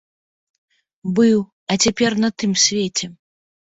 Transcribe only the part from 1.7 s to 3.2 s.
а цяпер на тым свеце!